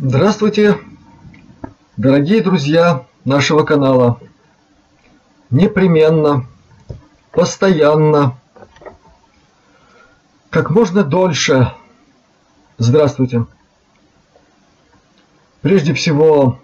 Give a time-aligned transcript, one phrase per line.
[0.00, 0.78] Здравствуйте,
[1.96, 4.20] дорогие друзья нашего канала.
[5.50, 6.46] Непременно,
[7.32, 8.38] постоянно,
[10.50, 11.72] как можно дольше.
[12.78, 13.46] Здравствуйте.
[15.62, 16.60] Прежде всего,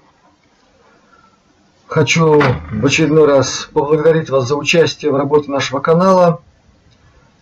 [1.88, 6.40] хочу в очередной раз поблагодарить вас за участие в работе нашего канала,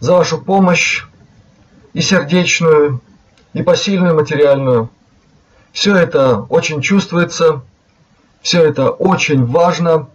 [0.01, 1.05] за вашу помощь
[1.93, 3.03] и сердечную,
[3.53, 4.89] и посильную материальную.
[5.73, 7.63] Все это очень чувствуется,
[8.43, 10.09] все это очень важно,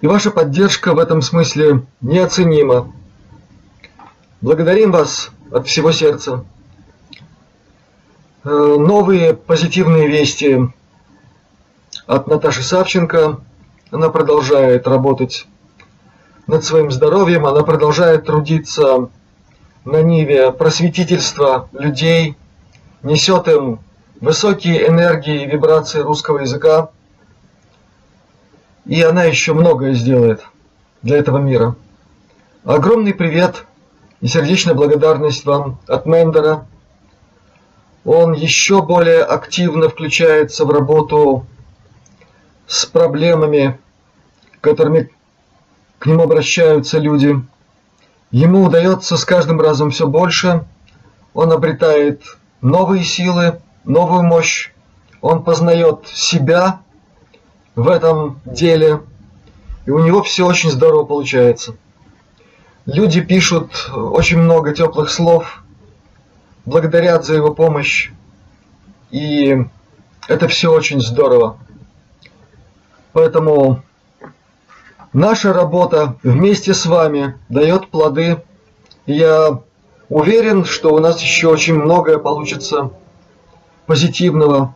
[0.00, 2.92] и ваша поддержка в этом смысле неоценима.
[4.40, 6.44] Благодарим вас от всего сердца.
[8.44, 10.58] Э, новые позитивные вести
[12.06, 13.40] от Наташи Савченко.
[13.90, 15.46] Она продолжает работать
[16.46, 19.08] над своим здоровьем, она продолжает трудиться
[19.86, 22.36] на ниве просветительства людей,
[23.04, 23.80] несет им
[24.20, 26.90] высокие энергии и вибрации русского языка.
[28.86, 30.44] И она еще многое сделает
[31.02, 31.76] для этого мира.
[32.64, 33.64] Огромный привет
[34.20, 36.66] и сердечная благодарность вам от Мендера.
[38.04, 41.46] Он еще более активно включается в работу
[42.66, 43.78] с проблемами,
[44.60, 45.10] которыми
[45.98, 47.34] к нему обращаются люди.
[48.30, 50.64] Ему удается с каждым разом все больше.
[51.34, 52.22] Он обретает
[52.64, 54.72] новые силы, новую мощь.
[55.20, 56.80] Он познает себя
[57.76, 59.02] в этом деле.
[59.86, 61.76] И у него все очень здорово получается.
[62.86, 65.62] Люди пишут очень много теплых слов,
[66.64, 68.10] благодарят за его помощь.
[69.10, 69.56] И
[70.26, 71.58] это все очень здорово.
[73.12, 73.82] Поэтому
[75.12, 78.42] наша работа вместе с вами дает плоды.
[79.06, 79.60] Я
[80.14, 82.92] уверен, что у нас еще очень многое получится
[83.86, 84.72] позитивного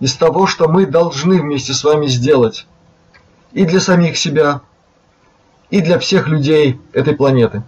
[0.00, 2.66] из того, что мы должны вместе с вами сделать.
[3.52, 4.62] И для самих себя,
[5.70, 7.62] и для всех людей этой планеты.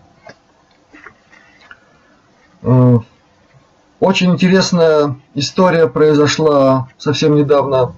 [4.00, 7.94] Очень интересная история произошла совсем недавно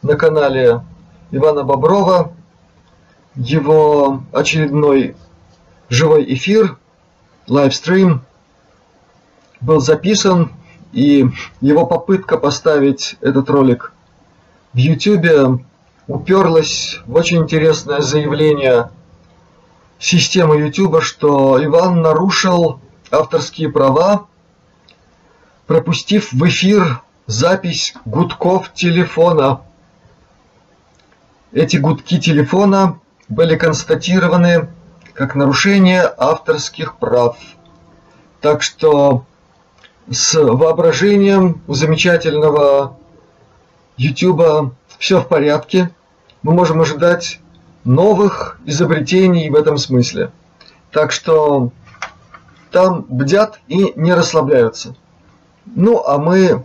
[0.00, 0.80] на канале
[1.30, 2.32] Ивана Боброва.
[3.34, 5.14] Его очередной
[5.90, 6.78] живой эфир,
[7.48, 8.22] лайвстрим,
[9.60, 10.52] был записан,
[10.92, 11.26] и
[11.60, 13.92] его попытка поставить этот ролик
[14.72, 15.62] в YouTube
[16.06, 18.90] уперлась в очень интересное заявление
[19.98, 22.80] системы YouTube, что Иван нарушил
[23.10, 24.26] авторские права,
[25.66, 29.62] пропустив в эфир запись гудков телефона.
[31.52, 34.68] Эти гудки телефона были констатированы
[35.14, 37.38] как нарушение авторских прав.
[38.40, 39.24] Так что
[40.10, 42.96] с воображением у замечательного
[43.96, 45.90] YouTube все в порядке.
[46.42, 47.40] Мы можем ожидать
[47.84, 50.30] новых изобретений в этом смысле.
[50.90, 51.70] Так что
[52.70, 54.94] там бдят и не расслабляются.
[55.64, 56.64] Ну, а мы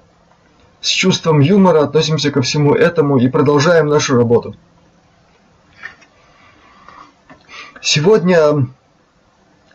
[0.81, 4.55] с чувством юмора относимся ко всему этому и продолжаем нашу работу.
[7.81, 8.67] Сегодня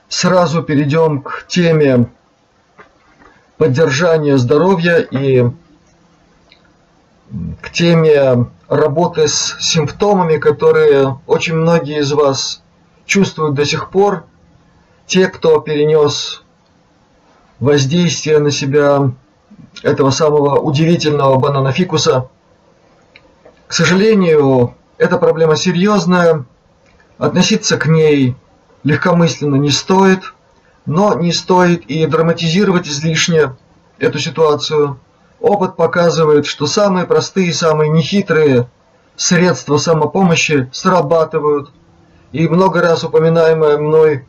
[0.08, 2.08] сразу перейдем к теме
[3.58, 5.44] поддержания здоровья и
[7.60, 12.62] к теме работы с симптомами, которые очень многие из вас
[13.04, 14.24] чувствуют до сих пор.
[15.06, 16.42] Те, кто перенес
[17.60, 19.12] воздействие на себя
[19.82, 22.28] этого самого удивительного банана фикуса.
[23.66, 26.44] К сожалению, эта проблема серьезная.
[27.18, 28.36] Относиться к ней
[28.84, 30.20] легкомысленно не стоит–
[30.86, 33.56] но не стоит и драматизировать излишне
[33.98, 34.98] эту ситуацию.
[35.40, 38.68] Опыт показывает, что самые простые, самые нехитрые
[39.16, 41.70] средства самопомощи срабатывают.
[42.32, 44.26] И много раз упоминаемая мной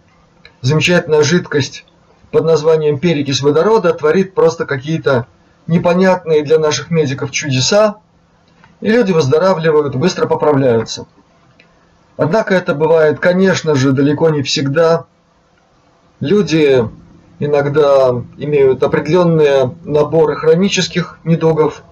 [0.62, 1.86] замечательная жидкость
[2.32, 5.28] под названием перекись водорода творит просто какие-то
[5.68, 7.98] непонятные для наших медиков чудеса,
[8.82, 11.08] и люди выздоравливают, быстро поправляются.
[12.16, 15.06] Однако это бывает, конечно же, далеко не всегда–
[16.20, 16.84] Люди
[17.40, 21.84] иногда имеют определенные наборы хронических недугов,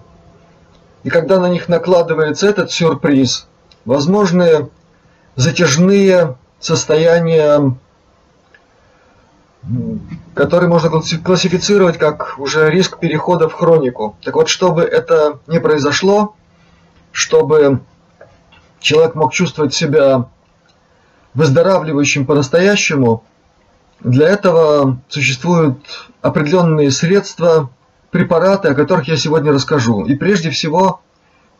[1.04, 3.46] и когда на них накладывается этот сюрприз,
[3.84, 4.68] возможны
[5.36, 7.76] затяжные состояния,
[10.34, 14.16] которые можно классифицировать как уже риск перехода в хронику.
[14.24, 16.34] Так вот, чтобы это не произошло,
[17.12, 17.80] чтобы
[18.80, 20.28] человек мог чувствовать себя
[21.34, 23.22] выздоравливающим по-настоящему–
[24.00, 25.78] для этого существуют
[26.22, 27.70] определенные средства,
[28.10, 30.04] препараты, о которых я сегодня расскажу.
[30.04, 31.00] И прежде всего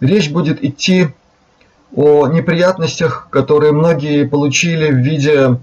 [0.01, 1.09] речь будет идти
[1.95, 5.61] о неприятностях, которые многие получили в виде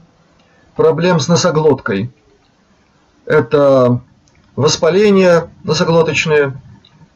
[0.76, 2.12] проблем с носоглоткой.
[3.26, 4.02] Это
[4.56, 6.54] воспаления носоглоточные,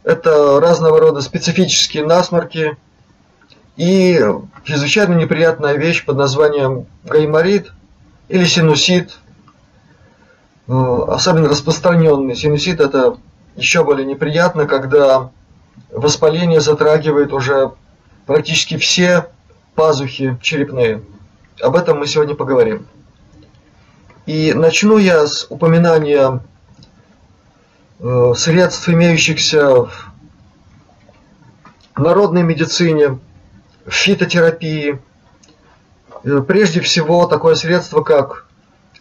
[0.03, 2.77] это разного рода специфические насморки
[3.75, 4.23] и
[4.63, 7.71] чрезвычайно неприятная вещь под названием гайморит
[8.29, 9.19] или синусит.
[10.67, 13.17] Э, особенно распространенный синусит это
[13.55, 15.31] еще более неприятно, когда
[15.91, 17.71] воспаление затрагивает уже
[18.25, 19.29] практически все
[19.75, 21.01] пазухи черепные.
[21.61, 22.87] Об этом мы сегодня поговорим.
[24.25, 26.41] И начну я с упоминания
[27.99, 30.11] э, средств, имеющихся в
[31.95, 33.19] народной медицине,
[33.85, 34.99] в фитотерапии.
[36.25, 38.47] Э, прежде всего, такое средство, как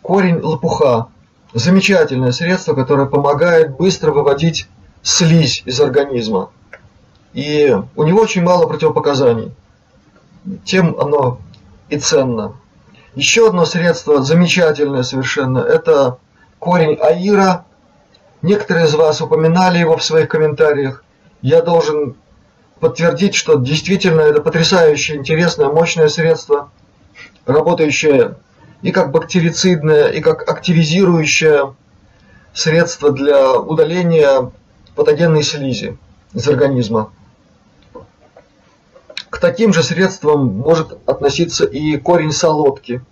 [0.00, 1.08] корень лопуха.
[1.56, 4.68] Замечательное средство, которое помогает быстро выводить
[5.00, 6.50] слизь из организма.
[7.32, 9.54] И у него очень мало противопоказаний.
[10.66, 11.38] Тем оно
[11.88, 12.56] и ценно.
[13.14, 16.18] Еще одно средство, замечательное совершенно, это
[16.58, 17.64] корень аира.
[18.42, 21.04] Некоторые из вас упоминали его в своих комментариях.
[21.40, 22.16] Я должен
[22.80, 26.68] подтвердить, что действительно это потрясающее, интересное, мощное средство,
[27.46, 28.36] работающее
[28.82, 31.74] и как бактерицидное, и как активизирующее
[32.52, 34.50] средство для удаления
[34.94, 35.98] патогенной слизи
[36.32, 37.12] из организма.
[39.30, 43.02] К таким же средствам может относиться и корень солодки,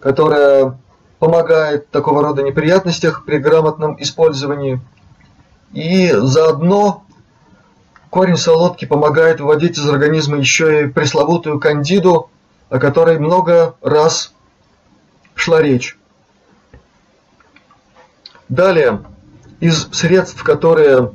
[0.00, 0.78] которая
[1.18, 4.80] помогает в такого рода неприятностях при грамотном использовании.
[5.72, 7.04] И заодно
[8.10, 12.30] корень солодки помогает выводить из организма еще и пресловутую кандиду,
[12.70, 14.32] о которой много раз
[15.34, 15.98] шла речь.
[18.48, 19.02] Далее,
[19.60, 21.14] из средств, которые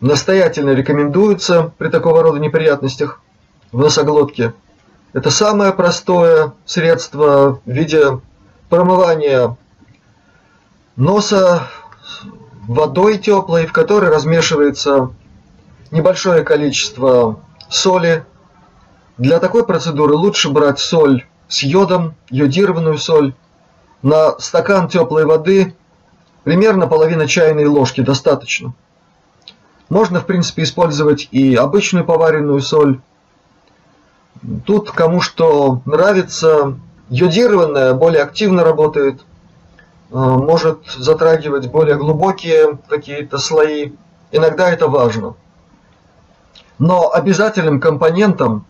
[0.00, 3.20] настоятельно рекомендуются при такого рода неприятностях
[3.70, 4.54] в носоглотке.
[5.12, 8.20] Это самое простое средство в виде
[8.68, 9.56] промывания
[10.96, 11.68] носа
[12.66, 15.10] водой теплой, в которой размешивается
[15.90, 18.24] небольшое количество соли.
[19.18, 23.34] Для такой процедуры лучше брать соль с йодом, йодированную соль.
[24.00, 25.74] На стакан теплой воды
[26.44, 28.72] примерно половина чайной ложки достаточно.
[29.90, 33.00] Можно, в принципе, использовать и обычную поваренную соль.
[34.64, 36.78] Тут кому что нравится.
[37.10, 43.92] Йодированная более активно работает, э, может затрагивать более глубокие какие-то слои.
[44.30, 45.34] Иногда это важно.
[46.78, 48.64] Но обязательным компонентом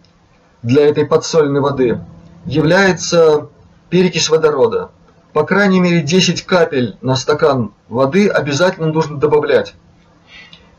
[0.64, 2.00] для этой подсоленной воды
[2.44, 3.48] является
[3.90, 4.90] перекись водорода.
[5.32, 9.74] По крайней мере 10 капель на стакан воды обязательно нужно добавлять.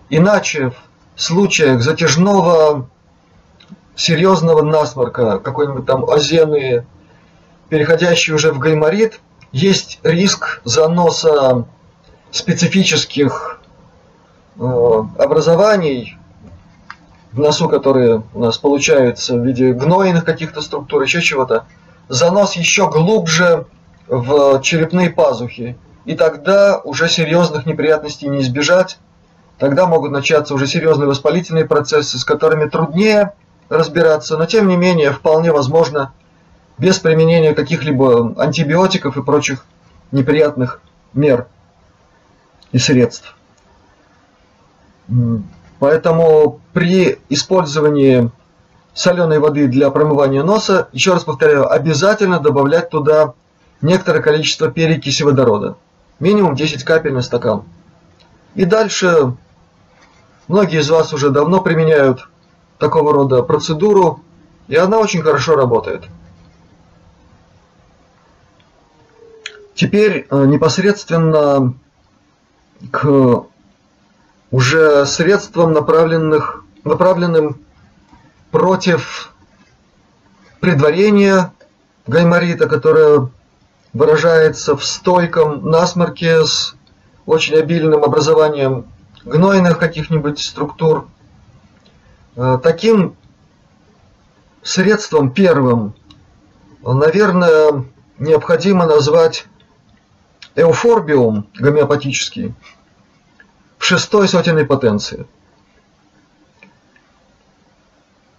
[0.10, 0.72] Иначе
[1.16, 2.88] в случаях затяжного
[3.96, 6.86] серьезного насморка, какой-нибудь там озены,
[7.70, 9.20] переходящий уже в гайморит,
[9.52, 11.66] есть риск заноса
[12.32, 13.60] специфических
[14.60, 16.18] э, образований
[17.34, 21.66] в носу, которые у нас получаются в виде гнойных каких-то структур, еще чего-то,
[22.08, 23.66] занос еще глубже
[24.08, 25.78] в черепные пазухи.
[26.06, 28.98] И тогда уже серьезных неприятностей не избежать,
[29.58, 33.34] Тогда могут начаться уже серьезные воспалительные процессы, с которыми труднее
[33.70, 36.12] разбираться, но тем не менее вполне возможно
[36.78, 39.66] без применения каких-либо антибиотиков и прочих
[40.12, 40.82] неприятных
[41.14, 41.48] мер
[42.72, 43.38] и средств.
[45.84, 48.32] Поэтому при использовании
[48.94, 53.34] соленой воды для промывания носа, еще раз повторяю, обязательно добавлять туда
[53.82, 55.76] некоторое количество перекиси водорода.
[56.22, 57.64] Минимум 10 капель на стакан.
[58.56, 59.36] И дальше
[60.48, 62.30] многие из вас уже давно применяют
[62.78, 64.22] такого рода процедуру,
[64.70, 66.06] и она очень хорошо работает.
[69.76, 71.74] Теперь э, непосредственно
[72.90, 73.48] к
[74.54, 77.58] уже средствам, направленных, направленным
[78.52, 79.34] против
[80.60, 81.52] предварения
[82.06, 83.32] гайморита, которое
[83.94, 86.76] выражается в стойком насморке с
[87.26, 88.86] очень обильным образованием
[89.26, 91.08] гнойных каких-нибудь структур.
[92.36, 93.16] Э, таким
[94.62, 95.96] средством первым,
[96.84, 97.86] наверное,
[98.20, 99.48] необходимо назвать
[100.56, 102.54] эуфорбиум гомеопатический
[103.84, 105.26] шестой сотенной потенции.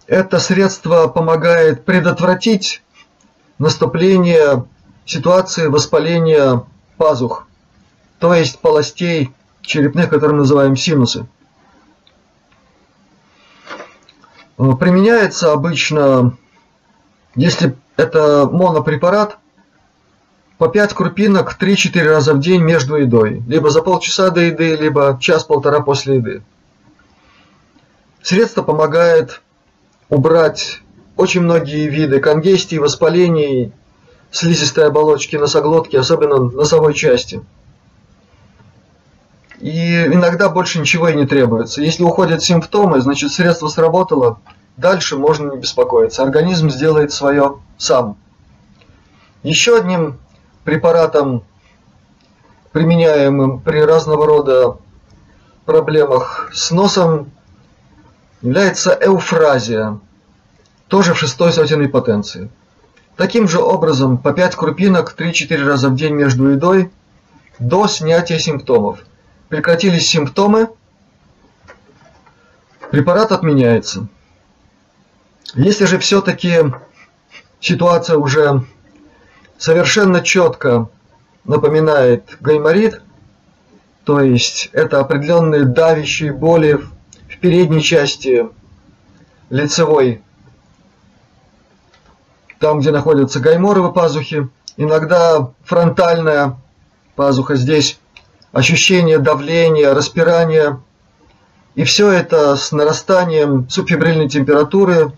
[0.07, 2.83] Это средство помогает предотвратить
[3.57, 4.65] наступление
[5.05, 6.63] ситуации воспаления
[6.97, 7.45] пазух
[8.19, 11.27] то есть полостей черепных, которые мы называем синусы.
[14.57, 16.37] Применяется обычно,
[17.35, 19.37] если это монопрепарат,
[20.57, 23.43] по 5 крупинок 3-4 раза в день между едой.
[23.47, 26.43] Либо за полчаса до еды, либо час-полтора после еды.
[28.21, 29.41] Средство помогает
[30.09, 30.81] убрать
[31.17, 33.71] очень многие виды конгестий, воспалений,
[34.31, 37.41] слизистой оболочки носоглотки, особенно носовой части.
[39.59, 41.81] И иногда больше ничего и не требуется.
[41.81, 44.39] Если уходят симптомы, значит средство сработало,
[44.75, 46.23] дальше можно не беспокоиться.
[46.23, 48.17] Организм сделает свое сам.
[49.43, 50.17] Еще одним
[50.65, 51.43] препаратом,
[52.73, 54.77] применяемым при разного рода
[55.63, 57.31] проблемах с носом,
[58.41, 59.99] является эуфразия,
[60.87, 62.49] тоже в шестой сотенной потенции.
[63.15, 66.91] Таким же образом, по 5 крупинок 3-4 раза в день между едой
[67.59, 68.99] до снятия симптомов.
[69.47, 70.69] Прекратились симптомы,
[72.91, 74.07] препарат отменяется.
[75.53, 76.73] Если же все-таки
[77.61, 78.65] ситуация уже
[79.57, 80.89] совершенно четко
[81.43, 83.01] напоминает гайморит,
[84.03, 86.79] то есть это определенные давящие боли
[87.27, 88.47] в передней части
[89.49, 90.21] лицевой
[92.59, 96.57] там, где находятся гайморовые пазухи, иногда фронтальная
[97.15, 97.99] пазуха здесь,
[98.51, 100.79] ощущение давления, распирания.
[101.75, 105.11] И все это с нарастанием субфибрильной температуры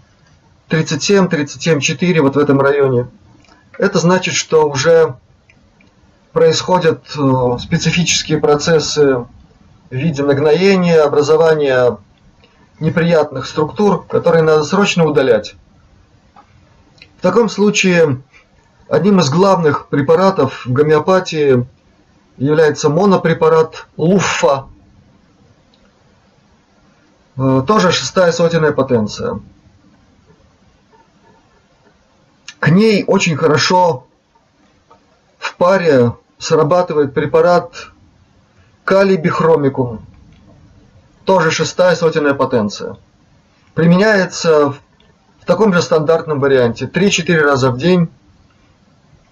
[0.69, 3.07] 37-37,4 вот в этом районе.
[3.77, 5.15] Это значит, что уже
[6.33, 9.27] происходят э, специфические процессы в
[9.91, 11.97] виде нагноения, образования
[12.79, 15.55] неприятных структур, которые надо срочно удалять.
[17.17, 18.21] В таком случае
[18.89, 21.65] одним из главных препаратов в гомеопатии
[22.37, 24.65] является монопрепарат луффа.
[27.37, 29.39] Э, тоже шестая сотенная потенция.
[32.59, 34.07] К ней очень хорошо
[35.37, 37.89] в паре срабатывает препарат
[38.83, 40.05] калибихромикум.
[41.25, 42.97] Тоже шестая сотенная потенция.
[43.73, 48.09] Применяется в таком же стандартном варианте 3-4 раза в день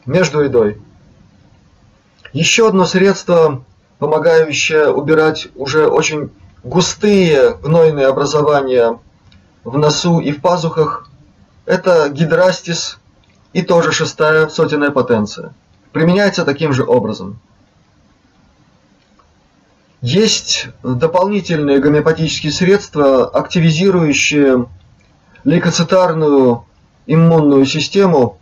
[0.06, 0.80] между едой.
[2.32, 3.64] Еще одно средство,
[3.98, 6.32] помогающее убирать уже очень
[6.64, 9.00] густые гнойные образования
[9.64, 11.08] в носу и в пазухах,
[11.66, 13.00] это гидрастис
[13.56, 15.54] и тоже шестая сотенная потенция.
[15.94, 17.40] Применяется таким же образом.
[20.02, 24.66] Есть дополнительные гомеопатические средства, активизирующие
[25.46, 26.66] лейкоцитарную
[27.08, 28.40] иммунную систему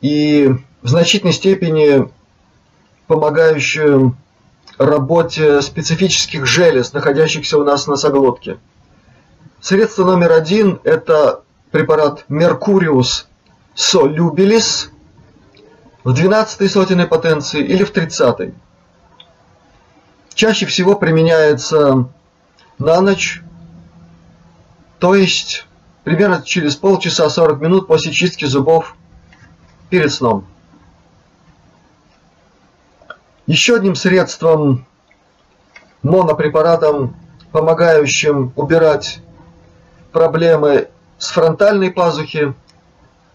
[0.00, 2.08] и в значительной степени
[3.08, 4.16] помогающую
[4.78, 8.58] работе специфических желез, находящихся у нас в носоглотке.
[9.60, 13.24] Средство номер один– это препарат Mercurius
[13.74, 14.90] solubilis
[16.04, 18.54] в 12 сотенной потенции или в 30 -й.
[20.34, 22.08] Чаще всего применяется
[22.78, 23.42] на ночь,
[24.98, 25.66] то есть
[26.04, 28.96] примерно через полчаса 40 минут после чистки зубов
[29.90, 30.46] перед сном.
[33.46, 34.86] Еще одним средством,
[36.02, 37.14] монопрепаратом,
[37.52, 39.20] помогающим убирать
[40.12, 40.88] проблемы
[41.18, 42.54] с фронтальной пазухи,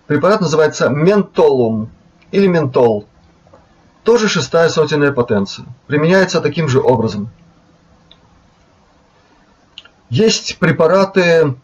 [0.08, 1.90] препарат называется ментолум
[2.32, 3.06] или ментол.
[4.04, 5.66] Тоже шестая сотенная потенция.
[5.86, 7.30] Применяется таким же образом.
[10.10, 11.56] Есть препараты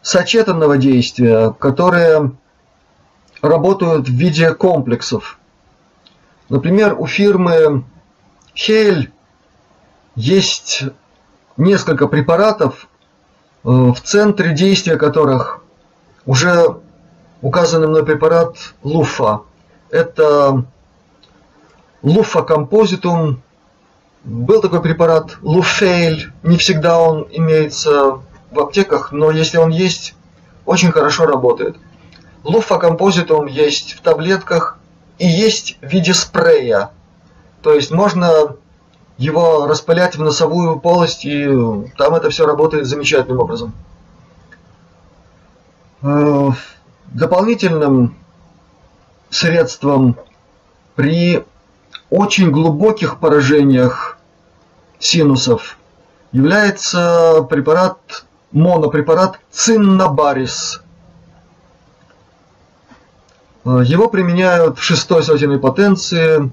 [0.00, 2.32] сочетанного действия, которые
[3.42, 5.38] работают в виде комплексов.
[6.48, 7.84] Например, у фирмы
[8.54, 9.12] Хейль
[10.14, 10.84] есть
[11.56, 12.88] несколько препаратов,
[13.64, 15.62] э, в центре действия которых
[16.24, 16.81] уже
[17.42, 19.42] указанный мной препарат Луфа.
[19.90, 20.64] Это
[22.02, 23.42] Луфа композитум.
[24.24, 28.20] Был такой препарат Луфейль, не всегда он имеется
[28.52, 30.14] в аптеках, но если он есть,
[30.64, 31.76] очень хорошо работает.
[32.44, 34.78] Луфа композитум есть в таблетках
[35.18, 36.90] и есть в виде спрея.
[37.62, 38.56] То есть можно
[39.18, 41.46] его распылять в носовую полость, и
[41.96, 43.72] там это все работает замечательным образом.
[47.06, 48.16] Дополнительным
[49.30, 50.16] средством
[50.94, 51.44] при
[52.10, 54.18] очень глубоких поражениях
[54.98, 55.78] синусов
[56.32, 60.82] является препарат монопрепарат циннабарис.
[63.64, 66.50] Его применяют в шестой сотенной потенции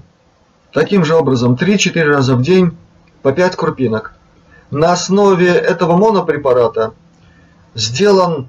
[0.72, 2.76] таким же образом 3-4 раза в день
[3.22, 4.14] по 5 крупинок.
[4.70, 6.94] На основе этого монопрепарата
[7.74, 8.48] сделан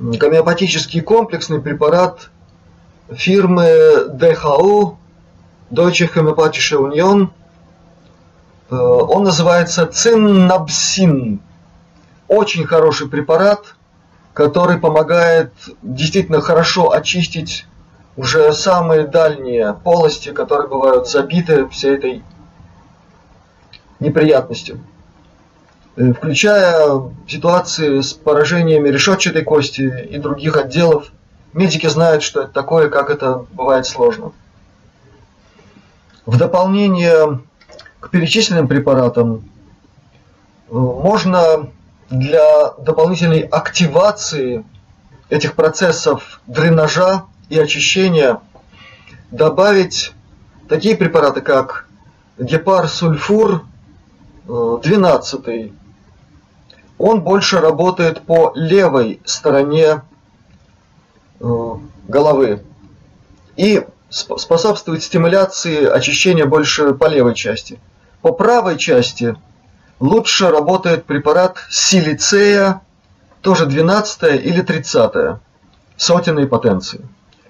[0.00, 2.30] гомеопатический комплексный препарат
[3.10, 4.96] фирмы DHU,
[5.70, 7.28] Deutsche Homöopathische Union.
[8.70, 11.40] Э, он называется Циннабсин.
[12.28, 13.74] Очень хороший препарат,
[14.32, 15.52] который помогает
[15.82, 17.66] действительно хорошо очистить
[18.16, 22.24] уже самые дальние полости, которые бывают забиты всей этой
[23.98, 24.80] неприятностью.
[25.96, 31.10] Э, включая ситуации с поражениями решетчатой кости и других отделов.
[31.52, 34.32] Медики знают, что это такое, как это бывает сложно.
[36.26, 37.40] В дополнение
[37.98, 39.50] к перечисленным препаратам
[40.68, 41.68] можно
[42.08, 44.64] для дополнительной активации
[45.28, 48.40] этих процессов дренажа и очищения
[49.32, 50.12] добавить
[50.68, 51.86] такие препараты, как
[52.38, 53.64] гепарсульфур
[54.46, 55.70] 12 э,
[57.00, 60.02] он больше работает по левой стороне
[61.40, 61.74] э,
[62.06, 62.62] головы
[63.56, 67.80] и способствует стимуляции очищения больше по левой части.
[68.20, 69.34] По правой части
[69.98, 72.82] лучше работает препарат силицея,
[73.40, 75.40] тоже 12 или 30
[75.96, 77.00] сотенной потенции.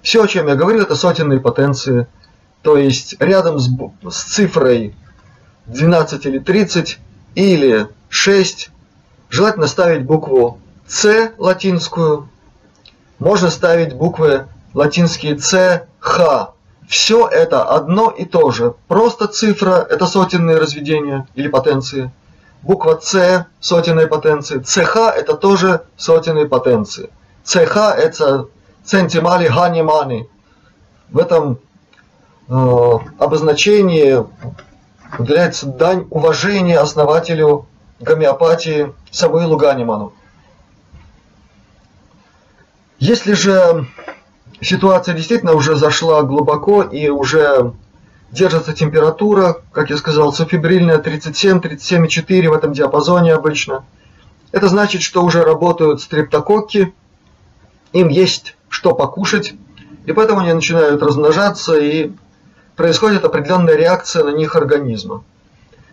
[0.01, 2.07] Все, о чем я говорил, это сотенные потенции,
[2.61, 3.69] то есть рядом с,
[4.09, 4.95] с цифрой
[5.65, 6.99] 12 или 30
[7.35, 8.71] или 6
[9.31, 12.27] Желательно ставить букву С латинскую.
[13.17, 16.51] Можно ставить буквы латинские С, Х.
[16.89, 18.73] Все это одно и то же.
[18.89, 22.11] Просто цифра– это сотенные разведения или потенции.
[22.61, 24.59] Буква С– сотенные потенции.
[24.59, 27.09] ЦХ– это тоже сотенные потенции.
[27.45, 28.47] ЦХ– это
[28.83, 30.27] центимали ханимани.
[31.09, 31.57] В этом
[32.49, 34.25] э, обозначении
[35.17, 37.67] уделяется дань уважения основателю
[38.01, 40.13] гомеопатии Самуилу Ганиману.
[42.99, 43.87] Если же
[44.61, 47.73] ситуация действительно уже зашла глубоко и уже
[48.31, 53.83] держится температура, как я сказал, субфибрильная 37-37,4 в этом диапазоне обычно,
[54.51, 56.93] это значит, что уже работают стрептококки,
[57.93, 59.53] им есть что покушать,
[60.05, 62.11] и поэтому они начинают размножаться, и
[62.75, 65.23] происходит определенная реакция на них организма.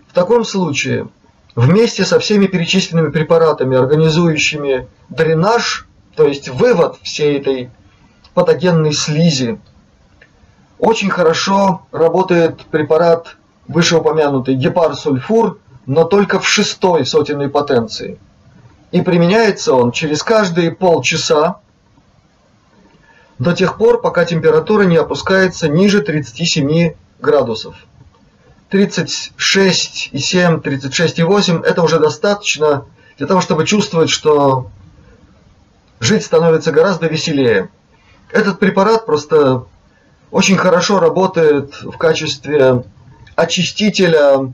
[0.09, 1.09] В таком случае
[1.59, 7.71] вместе со всеми перечисленными препаратами, организующими дренаж, то есть вывод всей этой
[8.33, 9.59] патогенной слизи,
[10.79, 18.21] очень хорошо работает препарат вышеупомянутый гепарсульфур, но только в шестой сотенной потенции.
[18.93, 21.57] И применяется он через каждые полчаса
[23.41, 27.75] до тех пор, пока температура не опускается ниже 37 градусов.
[28.71, 32.85] 36,7, 36,8 это уже достаточно
[33.17, 34.71] для того, чтобы чувствовать, что
[36.01, 37.71] жить становится гораздо веселее.
[38.31, 39.65] Этот препарат просто
[40.31, 42.85] очень хорошо работает в качестве
[43.37, 44.53] очистителя,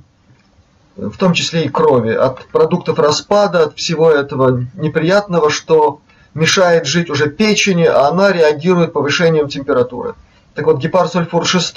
[0.97, 6.01] в том числе и крови, от продуктов распада, от всего этого неприятного, что
[6.35, 10.15] мешает жить уже печени, а она реагирует повышением температуры.
[10.55, 11.75] Так вот, гепарсульфур 6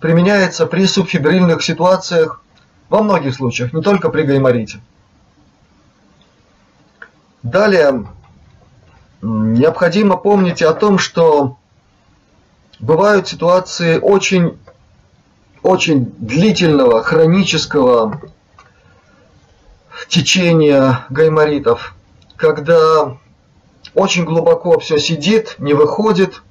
[0.00, 2.42] применяется при субфибрильных ситуациях
[2.88, 4.80] во многих случаях, не только при гайморите.
[7.42, 8.06] Далее,
[9.22, 11.56] необходимо помнить о том, что
[12.78, 14.58] бывают ситуации очень,
[15.62, 18.20] очень длительного хронического
[20.08, 21.94] течения гайморитов,
[22.36, 23.16] когда
[23.94, 26.42] очень глубоко все сидит, не выходит,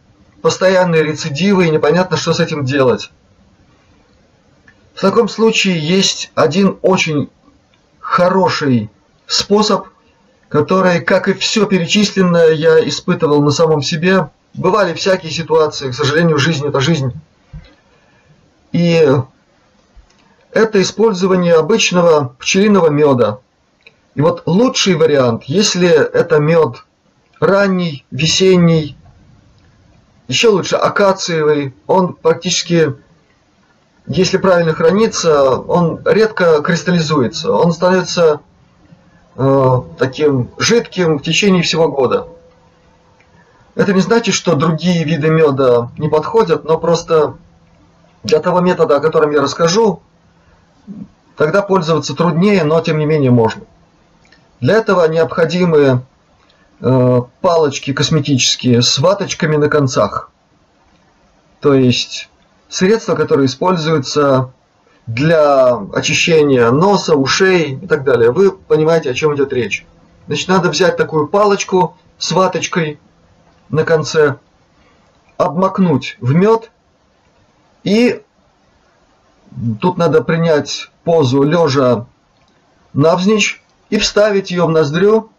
[0.42, 3.12] постоянные рецидивы и непонятно, что с этим делать.
[4.96, 7.30] В таком случае есть один очень
[8.00, 8.90] хороший
[9.28, 9.88] способ,
[10.48, 14.30] который, как и все перечисленное, я испытывал на самом себе.
[14.54, 17.12] Бывали всякие ситуации, к сожалению, жизнь– это жизнь.
[18.72, 19.06] И
[20.52, 23.40] это использование обычного пчелиного меда.
[24.16, 26.86] И вот лучший вариант, если это мед
[27.42, 28.96] ранний, весенний,
[30.30, 32.96] еще лучше акациевый, он практически
[34.08, 37.52] если правильно хранится, он редко кристаллизуется.
[37.52, 38.42] Он становится
[39.36, 42.28] э, таким жидким в течение всего года.
[43.74, 47.36] Это не значит, что другие виды меда не подходят, но просто
[48.24, 50.02] для того метода, о котором я расскажу,
[51.36, 53.64] тогда пользоваться труднее, но тем не менее можно.
[54.62, 56.04] Для этого необходимы
[56.80, 60.32] э, палочки косметические с ваточками на концах.
[61.60, 62.30] То есть
[62.70, 64.52] средства, которые используются
[65.08, 68.32] для очищения носа, ушей и так далее.
[68.32, 69.86] Вы понимаете, о чем идет речь.
[70.28, 73.00] Значит, надо взять такую палочку с ваточкой
[73.70, 74.38] на конце,
[75.38, 76.72] обмакнуть в мед
[77.84, 78.22] и
[79.80, 82.06] тут надо принять позу лежа
[82.94, 85.30] навзничь и вставить ее в ноздрю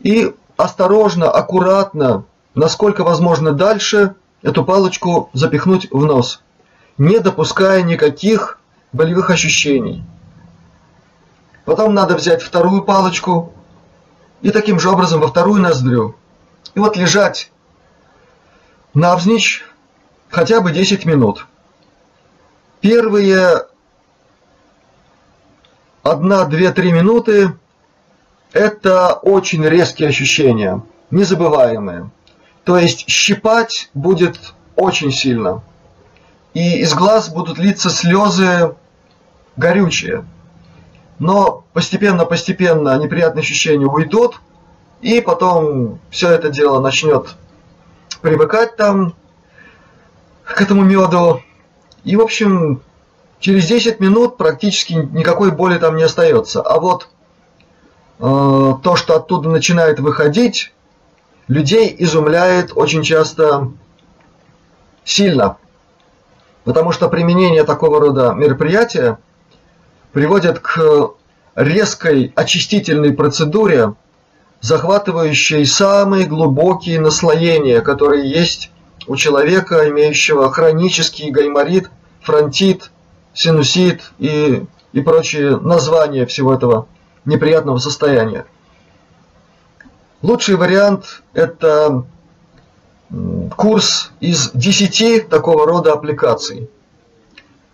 [0.00, 6.42] и осторожно, аккуратно, насколько возможно дальше, эту палочку запихнуть в нос,
[6.98, 8.58] не допуская никаких
[8.92, 10.04] болевых ощущений.
[11.64, 13.52] Потом надо взять вторую палочку
[14.42, 16.16] и таким же образом во вторую ноздрю.
[16.74, 17.52] И вот лежать
[18.94, 19.64] навзничь
[20.28, 21.46] хотя бы 10 минут.
[22.80, 23.66] Первые
[26.02, 27.52] 1, 2, 3 минуты
[28.52, 32.10] это очень резкие ощущения, незабываемые.
[32.64, 35.62] То есть щипать будет очень сильно.
[36.54, 38.74] И из глаз будут литься слезы
[39.56, 40.24] горючие.
[41.18, 44.40] Но постепенно-постепенно неприятные ощущения уйдут,
[45.00, 47.36] и потом все это дело начнет
[48.22, 49.14] привыкать там
[50.44, 51.42] к этому меду.
[52.04, 52.82] И, в общем,
[53.38, 56.62] через 10 минут практически никакой боли там не остается.
[56.62, 57.08] А вот
[58.18, 60.72] э, то, что оттуда начинает выходить,
[61.50, 63.72] людей изумляет очень часто
[65.04, 65.56] сильно.
[66.62, 69.18] Потому что применение такого рода мероприятия
[70.12, 71.10] приводит к
[71.56, 73.94] резкой очистительной процедуре,
[74.60, 78.70] захватывающей самые глубокие наслоения, которые есть
[79.08, 82.92] у человека, имеющего хронический гайморит, фронтит,
[83.34, 86.86] синусит и, и прочие названия всего этого
[87.24, 88.46] неприятного состояния.
[90.22, 92.04] Лучший вариант– это
[93.56, 96.68] курс из 10 такого рода аппликаций.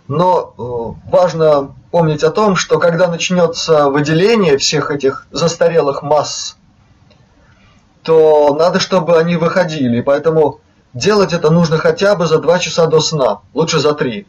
[0.06, 6.56] Но э, важно помнить о том, что когда начнется выделение всех этих застарелых масс,
[8.02, 10.00] то надо, чтобы они выходили.
[10.00, 10.60] Поэтому
[10.94, 14.24] делать это нужно хотя бы за 2 часа до сна, лучше за 3.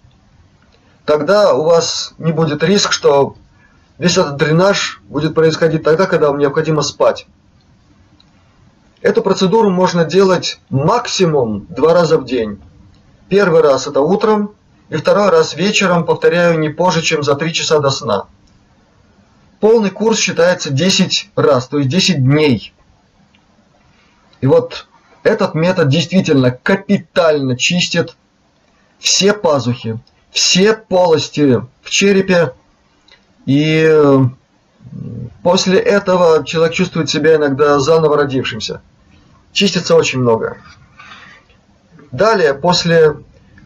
[1.05, 3.35] Тогда у вас не будет риск, что
[3.99, 7.27] весь этот дренаж будет происходить тогда, когда вам необходимо спать.
[9.01, 12.59] Эту процедуру можно делать максимум два раза в день.
[13.29, 14.55] Первый раз это утром,
[14.89, 18.25] и второй раз вечером, повторяю, не позже, чем за 3 часа до сна.
[19.59, 22.73] Полный курс считается 10 раз, то есть 10 дней.
[24.41, 24.87] И вот
[25.23, 28.15] этот метод действительно капитально чистит
[28.99, 29.99] все пазухи,
[30.31, 32.53] все полости в черепе.
[33.45, 33.85] И
[35.43, 38.81] после этого человек чувствует себя иногда заново родившимся.
[39.51, 40.57] Чистится очень много.
[42.11, 43.17] Далее, после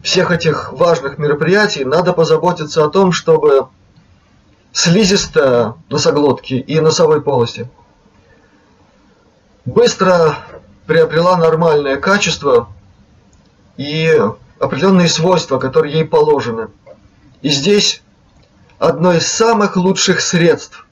[0.02, 3.68] всех этих важных мероприятий надо позаботиться о том, чтобы
[4.72, 7.68] слизистая носоглотки и носовой полости
[9.64, 10.36] быстро
[10.86, 12.68] приобрела нормальное качество
[13.76, 14.20] и
[14.58, 16.68] определенные свойства, которые ей положены.
[17.42, 18.02] И здесь
[18.78, 20.86] одно из самых лучших средств,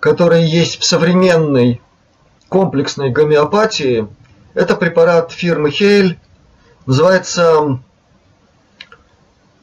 [0.00, 1.80] которые есть в современной
[2.48, 4.08] комплексной гомеопатии,
[4.54, 6.18] это препарат фирмы Хейль,
[6.86, 7.78] называется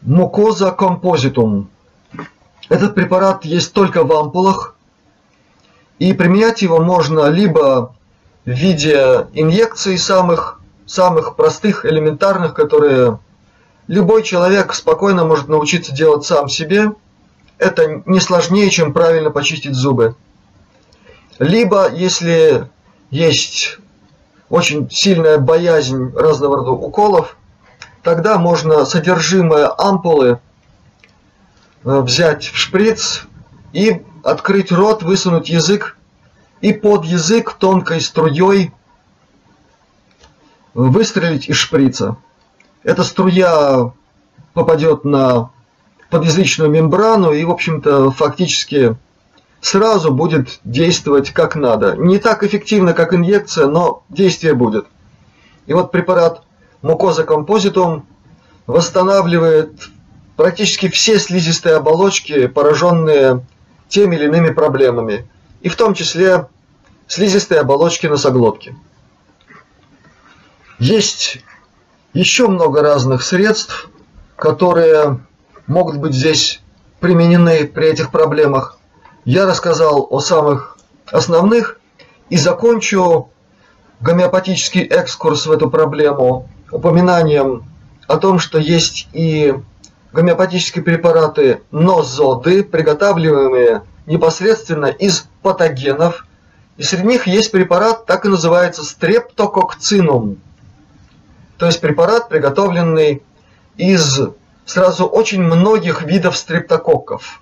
[0.01, 1.69] Мукоза композитум.
[2.69, 4.75] Этот препарат есть только в ампулах,
[5.99, 7.95] и применять его можно либо
[8.45, 13.19] в виде инъекций самых, самых простых, элементарных, которые
[13.87, 16.91] любой человек спокойно может научиться делать сам себе.
[17.57, 20.15] Это не сложнее, чем правильно почистить зубы.
[21.39, 22.67] Либо, если
[23.11, 23.77] есть
[24.49, 27.37] очень сильная боязнь разного рода уколов,
[28.01, 30.39] тогда можно содержимое ампулы
[31.83, 33.23] э, взять в шприц
[33.73, 35.97] и открыть рот, высунуть язык
[36.61, 38.71] и под язык тонкой струей
[40.73, 42.17] выстрелить из шприца.
[42.83, 43.91] Эта струя
[44.53, 45.51] попадет на
[46.09, 48.95] подъязычную мембрану и, в общем-то, фактически
[49.61, 51.95] сразу будет действовать как надо.
[51.97, 54.87] Не так эффективно, как инъекция, но действие будет.
[55.65, 56.43] И вот препарат
[56.81, 58.05] мукоза композитум
[58.65, 59.89] восстанавливает
[60.35, 63.45] практически все слизистые оболочки, пораженные
[63.89, 65.27] теми или иными проблемами,
[65.61, 66.47] и в том числе
[67.07, 68.75] слизистые оболочки носоглотки.
[70.79, 71.43] Есть
[72.13, 73.89] еще много разных средств,
[74.35, 75.19] которые
[75.65, 76.61] могут быть здесь
[76.99, 78.76] применены при этих проблемах.
[79.27, 80.77] Я рассказал о самых
[81.11, 81.81] основных
[82.29, 83.29] и закончу
[83.99, 87.65] гомеопатический экскурс в эту проблему упоминанием
[88.07, 89.53] о том, что есть и
[90.13, 96.25] гомеопатические препараты нозоды, приготавливаемые непосредственно из патогенов.
[96.77, 100.37] И среди них есть препарат, так и называется стрептококцинум.
[101.57, 103.23] То есть препарат, приготовленный
[103.75, 104.21] из
[104.63, 107.41] сразу очень многих видов стрептококков,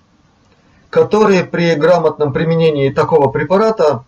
[0.95, 4.05] которые при грамотном применении такого препарата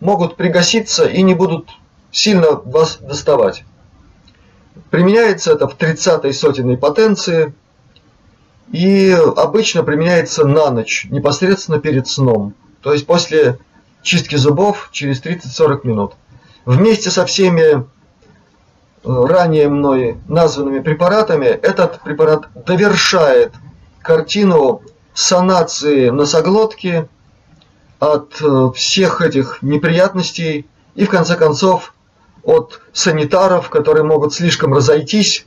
[0.00, 1.68] могут пригаситься и не будут
[2.10, 3.62] сильно вас доставать.
[4.90, 7.54] Применяется это в 30-й сотенной потенции
[8.72, 13.60] и обычно применяется на ночь, непосредственно перед сном, то есть после
[14.02, 16.14] чистки зубов через 30-40 минут.
[16.64, 17.82] Вместе со всеми э,
[19.04, 23.52] ранее мной названными препаратами, этот препарат довершает
[24.02, 24.82] картину
[25.14, 27.08] санации носоглотки
[28.00, 31.94] от э, всех этих неприятностей и в конце концов
[32.42, 35.46] от санитаров, которые могут слишком разойтись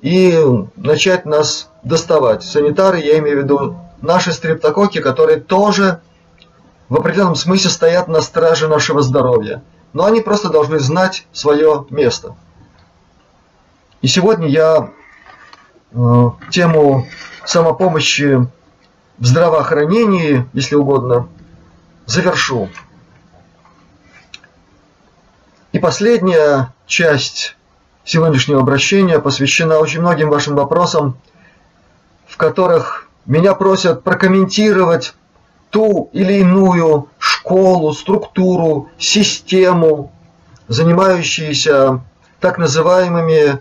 [0.00, 0.36] и
[0.76, 2.42] начать нас доставать.
[2.42, 6.00] Санитары, я имею в виду наши стрептококи, которые тоже
[6.88, 9.62] в определенном смысле стоят на страже нашего здоровья.
[9.92, 12.34] Но они просто должны знать свое место.
[14.02, 14.90] И сегодня я
[15.92, 17.06] э, тему
[17.44, 18.48] самопомощи
[19.18, 21.28] в здравоохранении, если угодно,
[22.06, 22.68] завершу.
[25.72, 27.56] И последняя часть
[28.04, 31.16] сегодняшнего обращения посвящена очень многим вашим вопросам,
[32.26, 35.14] в которых меня просят прокомментировать
[35.70, 40.12] ту или иную школу, структуру, систему,
[40.68, 42.00] занимающиеся
[42.40, 43.58] так называемыми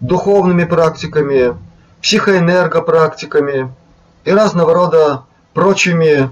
[0.00, 1.56] духовными практиками,
[2.02, 3.72] психоэнергопрактиками
[4.24, 6.30] и разного рода прочими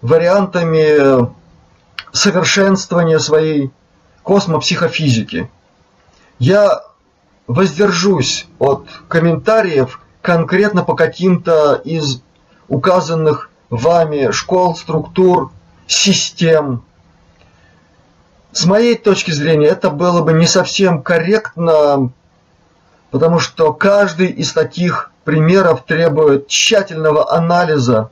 [0.00, 1.28] вариантами
[2.12, 3.70] совершенствования своей
[4.22, 5.50] космопсихофизики.
[6.38, 6.82] Я
[7.46, 12.22] воздержусь от комментариев конкретно по каким-то из
[12.68, 15.50] указанных вами школ, структур,
[15.86, 16.84] систем.
[18.52, 22.10] С моей точки зрения это было бы не совсем корректно,
[23.10, 28.10] потому что каждый из таких примеров требует тщательного анализа,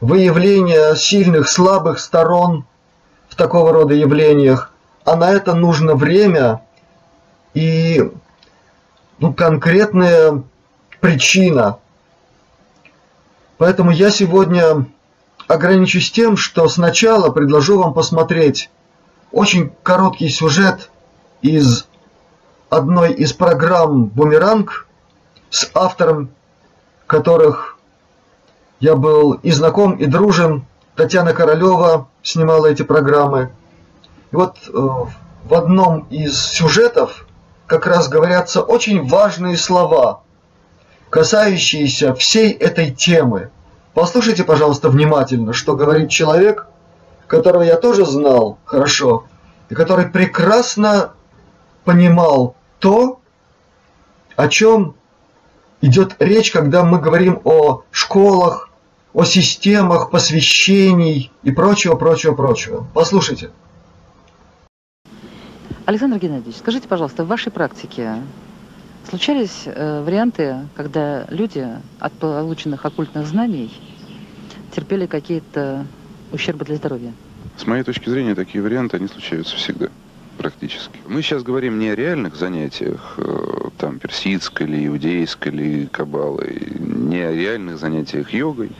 [0.00, 2.64] выявления сильных, слабых сторон
[3.28, 4.72] в такого рода явлениях,
[5.04, 6.62] а на это нужно время
[7.54, 8.10] и
[9.18, 10.42] ну, конкретная
[11.00, 11.78] причина.
[13.58, 14.86] Поэтому я сегодня
[15.46, 18.70] ограничусь тем, что сначала предложу вам посмотреть
[19.30, 20.90] очень короткий сюжет
[21.42, 21.86] из
[22.70, 24.86] одной из программ «Бумеранг»,
[25.54, 26.30] с автором
[27.06, 27.78] которых
[28.80, 30.64] я был и знаком, и дружен.
[30.96, 33.50] Татьяна Королева снимала эти программы–
[34.34, 37.24] и вот э, в одном из сюжетов
[37.68, 40.22] как раз говорятся очень важные слова,
[41.08, 43.50] касающиеся всей этой темы.
[43.94, 46.66] Послушайте, пожалуйста, внимательно, что говорит человек,
[47.28, 49.22] которого я тоже знал хорошо,
[49.68, 51.12] и который прекрасно
[51.84, 53.20] понимал то,
[54.34, 54.96] о чем
[55.84, 58.70] идет речь, когда мы говорим о школах,
[59.12, 62.86] о системах посвящений и прочего, прочего, прочего.
[62.94, 63.50] Послушайте.
[65.84, 68.22] Александр Геннадьевич, скажите, пожалуйста, в вашей практике
[69.08, 71.68] случались э, варианты, когда люди
[71.98, 73.70] от полученных оккультных знаний
[74.74, 75.86] терпели какие-то
[76.32, 77.12] ущербы для здоровья?
[77.58, 79.88] С моей точки зрения, такие варианты, они случаются всегда
[80.34, 80.98] практически.
[81.06, 87.20] Мы сейчас говорим не о реальных занятиях, э, там, персидской или иудейской или кабалы, не
[87.20, 88.70] о реальных занятиях йогой,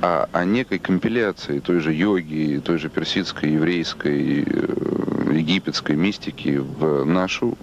[0.00, 7.04] а о некой компиляции той же йоги, той же персидской, еврейской, э, египетской мистики в
[7.04, 7.56] нашу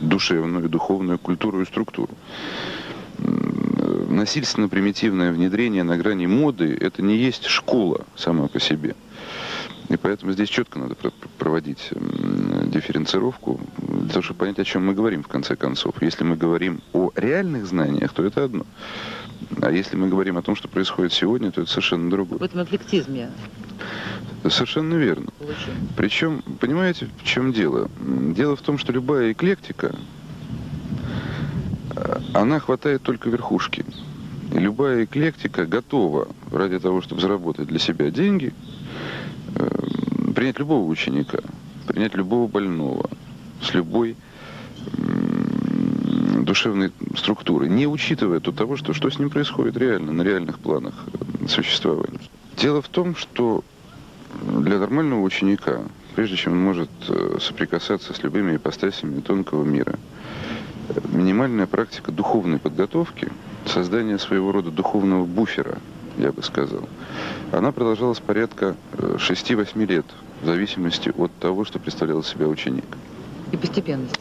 [0.00, 2.10] душевную, духовную культуру и структуру.
[4.08, 8.94] Насильственно-примитивное внедрение на грани моды– это не есть школа сама по себе.
[9.88, 10.94] И поэтому здесь четко надо
[11.38, 16.02] проводить дифференцировку, для того, чтобы понять, о чем мы говорим в конце концов.
[16.02, 18.66] Если мы говорим о реальных знаниях, то это одно.
[19.60, 22.38] А если мы говорим о том, что происходит сегодня, то это совершенно другое.
[22.38, 23.30] В этом эклектизме
[24.48, 25.28] Совершенно верно.
[25.96, 27.90] Причем, понимаете, в чем дело?
[27.98, 29.94] Дело в том, что любая эклектика,
[31.96, 33.86] э, она хватает только верхушки.
[34.52, 38.52] И любая эклектика готова ради того, чтобы заработать для себя деньги,
[40.34, 41.38] принять любого ученика,
[41.86, 43.08] принять любого больного
[43.62, 44.16] с любой
[46.44, 50.94] душевной структуры, не учитывая то того, что, что с ним происходит реально, на реальных планах
[51.12, 52.20] э, существования.
[52.56, 53.64] Дело в том, что
[54.42, 55.80] для нормального ученика,
[56.14, 59.98] прежде чем он может э, соприкасаться с любыми ипостасями тонкого мира,
[61.08, 63.28] минимальная практика духовной подготовки
[63.66, 65.78] создание своего рода духовного буфера,
[66.18, 66.88] я бы сказал.
[67.52, 70.06] Она продолжалась порядка 6-8 э, лет,
[70.44, 72.84] в зависимости от того, что представлял себя ученик.
[73.50, 74.20] И постепенность.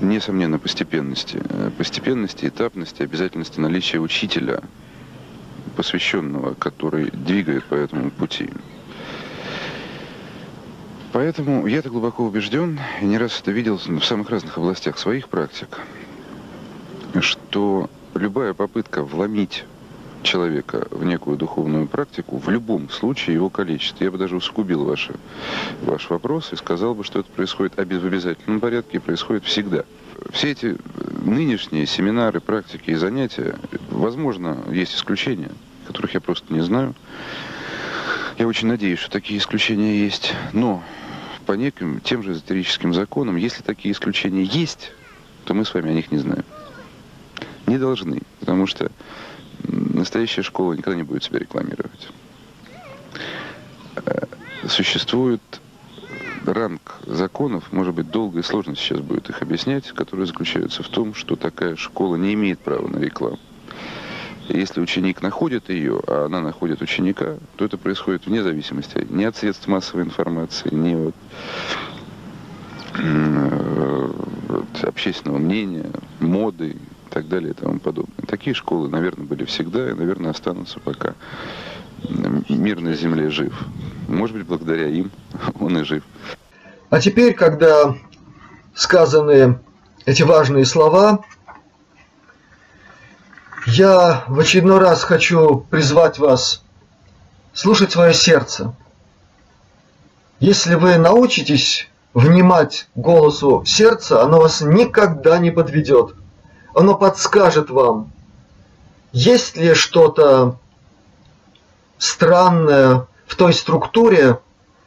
[0.00, 1.38] Несомненно, постепенности.
[1.50, 4.62] Э, постепенности, этапности, обязательности наличия учителя,
[5.76, 8.48] посвященного, который двигает по этому пути.
[11.12, 15.78] Поэтому я-то глубоко убежден, и не раз это видел в самых разных областях своих практик,
[17.20, 19.64] что любая попытка вломить
[20.22, 24.00] человека в некую духовную практику, в любом случае его калечит.
[24.00, 25.14] Я бы даже усугубил ваши,
[25.82, 29.84] ваш вопрос и сказал бы, что это происходит в обязательном порядке происходит всегда.
[30.30, 30.76] Все эти
[31.24, 33.56] нынешние семинары, практики и занятия,
[33.90, 35.50] возможно, есть исключения,
[35.86, 36.94] которых я просто не знаю.
[38.38, 40.34] Я очень надеюсь, что такие исключения есть.
[40.52, 40.82] Но
[41.46, 44.92] по неким тем же эзотерическим законам, если такие исключения есть,
[45.44, 46.44] то мы с вами о них не знаем.
[47.66, 48.90] Не должны, потому что
[50.02, 52.08] настоящая школа никогда не будет себя рекламировать.
[54.04, 54.26] Э,
[54.68, 55.40] существует
[56.44, 61.14] ранг законов, может быть, долго и сложно сейчас будет их объяснять, которые заключаются в том,
[61.14, 63.38] что такая школа не имеет права на рекламу.
[64.48, 69.36] Если ученик находит ее, а она находит ученика, то это происходит вне зависимости ни от
[69.36, 71.14] средств массовой информации, ни от,
[74.50, 76.76] от общественного мнения, моды
[77.12, 78.26] так далее и тому подобное.
[78.26, 81.14] Такие школы, наверное, были всегда и, наверное, останутся пока
[82.48, 83.52] мир на земле жив.
[84.08, 85.10] Может быть, благодаря им
[85.60, 86.02] он и жив.
[86.88, 87.94] А теперь, когда
[88.74, 89.58] сказаны
[90.06, 91.24] эти важные слова,
[93.66, 96.64] я в очередной раз хочу призвать вас
[97.52, 98.74] слушать свое сердце.
[100.40, 106.14] Если вы научитесь внимать голосу сердца, оно вас никогда не подведет.
[106.74, 108.10] Оно подскажет вам,
[109.12, 110.56] есть ли что-то
[111.98, 114.40] странное в той структуре,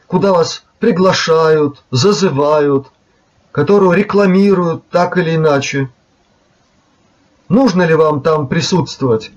[0.07, 2.87] куда вас приглашают, зазывают,
[3.51, 5.89] которую рекламируют так или иначе–
[7.49, 9.31] Нужно ли вам там присутствовать?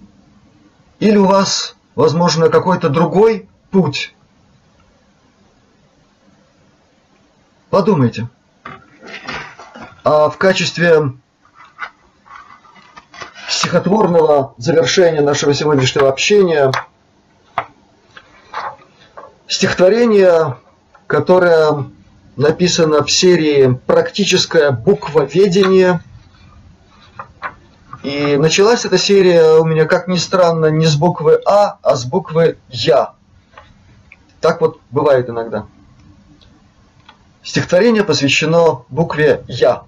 [0.99, 4.15] Или у вас, возможно, какой-то другой путь?
[7.69, 8.29] Подумайте.
[10.05, 11.13] А в качестве
[13.49, 16.71] стихотворного завершения нашего сегодняшнего общения
[19.47, 20.59] стихотворение,
[21.07, 21.87] которое
[22.37, 26.01] написано в серии «Практическое буквоведение»,
[28.03, 32.05] и началась эта серия у меня, как ни странно, не с буквы А, а с
[32.05, 33.15] буквы Я.
[34.41, 35.67] Так вот бывает иногда.
[37.43, 39.83] Стихотворение посвящено букве Я.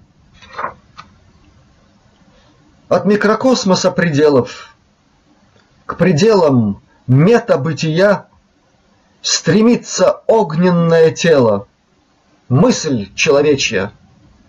[2.91, 4.75] От микрокосмоса пределов
[5.85, 8.25] к пределам метабытия
[9.21, 11.67] стремится огненное тело,
[12.49, 13.93] мысль человечья,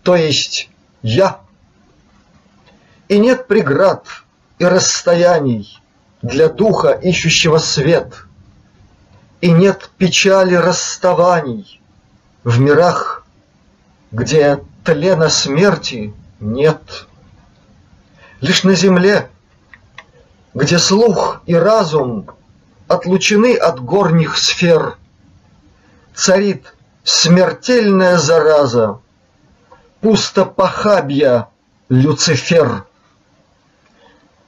[0.03, 0.69] то есть
[1.03, 1.39] я–
[3.09, 4.07] и нет преград
[4.59, 5.81] и расстояний
[6.21, 8.25] для духа, ищущего свет.
[9.41, 11.81] И нет печали расставаний
[12.43, 13.25] в мирах,
[14.11, 17.07] где тлена смерти нет.
[18.43, 19.31] Лишь на земле,
[20.53, 22.29] где слух и разум
[22.89, 24.99] отлучены от горних сфер,
[26.15, 26.75] царит
[27.05, 28.99] смертельная зараза,
[30.01, 31.49] пустопохабья
[31.89, 32.85] Люцифер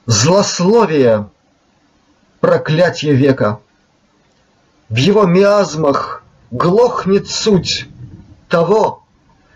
[0.05, 1.29] злословие,
[2.39, 3.59] проклятие века.
[4.89, 7.87] В его миазмах глохнет суть
[8.49, 9.03] того,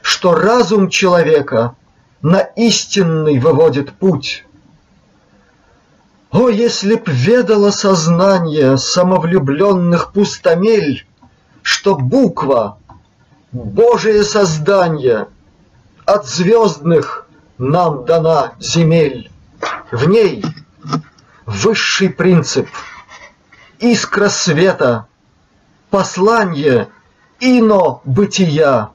[0.02, 1.75] что разум человека
[2.21, 4.45] на истинный выводит путь.
[6.32, 11.08] О, если б ведало сознание самовлюбленных пустомель,
[11.63, 12.77] что буква—
[13.51, 15.27] Божие создание
[16.05, 17.27] от звездных
[17.58, 19.32] нам дана земель.
[19.91, 20.44] В ней
[21.48, 22.69] высший принцип,
[23.79, 25.08] искра света,
[25.89, 26.89] послание
[27.39, 28.91] ино бытия.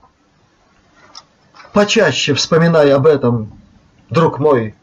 [1.75, 3.51] Почаще вспоминай об этом,
[4.09, 4.77] друг мой,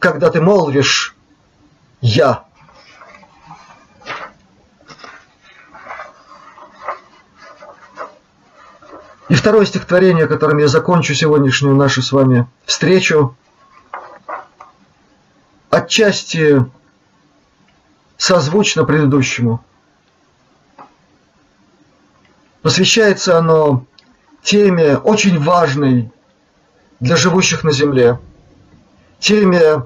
[0.00, 1.14] когда ты молвишь
[2.00, 2.42] «Я».
[9.28, 13.36] И второе стихотворение, которым я закончу сегодняшнюю нашу с вами встречу,
[15.70, 16.66] отчасти
[18.16, 19.64] созвучно предыдущему.
[22.62, 23.86] Посвящается оно
[24.42, 26.10] теме очень важной
[27.02, 28.20] для живущих на Земле,
[29.18, 29.84] теме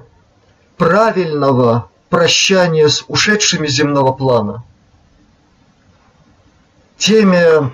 [0.77, 4.63] правильного прощания с ушедшими земного плана.
[6.99, 7.71] Теме,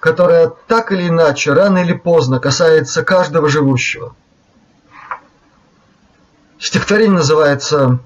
[0.00, 4.16] которая так или иначе, рано или поздно касается каждого живущего.
[6.58, 7.98] Стихотворение называется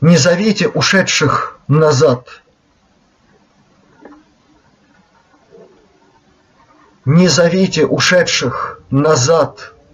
[0.00, 2.42] «Не зовите ушедших назад».
[7.04, 9.72] Не зовите ушедших назад–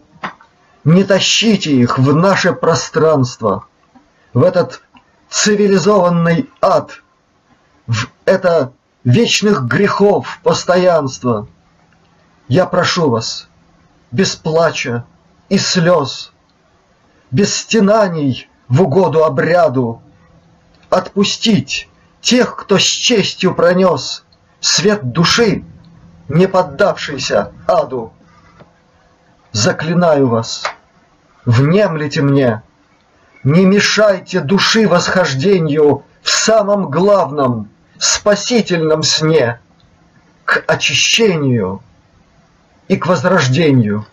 [0.85, 3.67] не тащите их в наше пространство,
[4.33, 4.83] в этот
[5.29, 7.03] цивилизованный ад,
[7.87, 8.73] в это
[9.05, 11.49] вечных грехов постоянство.
[12.49, 13.49] Я прошу вас,
[14.11, 15.05] без плача
[15.49, 16.33] и слез,
[17.31, 20.03] без стенаний в угоду обряду,
[20.89, 21.89] отпустить
[22.21, 24.25] тех, кто с честью пронес
[24.61, 25.65] свет души,
[26.31, 28.13] не поддавшийся аду
[29.51, 30.63] заклинаю вас,
[31.45, 32.63] внемлите мне,
[33.43, 37.69] не мешайте души восхождению в самом главном,
[37.99, 39.61] спасительном сне,
[40.45, 41.83] к очищению
[42.87, 44.07] и к возрождению.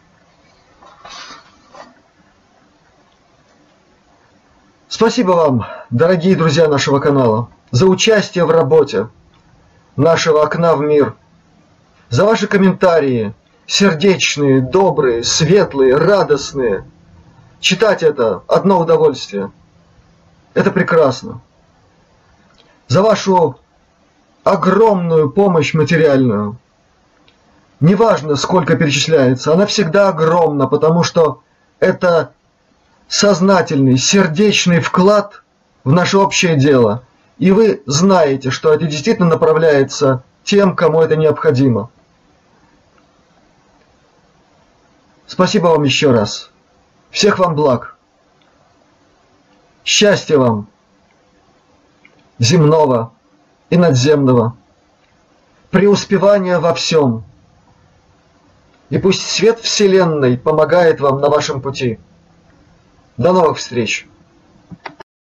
[4.89, 9.07] Спасибо вам, дорогие друзья нашего канала, за участие в работе
[9.95, 11.15] нашего окна в мир,
[12.09, 13.33] за ваши комментарии–
[13.67, 16.85] сердечные, добрые, светлые, радостные.
[17.59, 19.51] Читать это одно удовольствие.
[20.53, 21.41] Это прекрасно.
[22.87, 23.59] За вашу
[24.43, 26.57] огромную помощь материальную.
[27.79, 31.41] Неважно, сколько перечисляется, она всегда огромна, потому что
[31.79, 32.31] это
[33.07, 35.43] сознательный, сердечный вклад
[35.83, 37.03] в наше общее дело.
[37.37, 41.91] И вы знаете, что это действительно направляется тем, кому это необходимо.
[45.27, 46.49] Спасибо вам еще раз.
[47.11, 47.97] Всех вам благ.
[49.83, 50.67] Счастья вам.
[52.39, 53.11] Земного
[53.69, 54.55] и надземного.
[55.69, 57.25] Преуспевания во всем.
[58.89, 61.99] И пусть свет Вселенной помогает вам на вашем пути.
[63.17, 64.07] До новых встреч!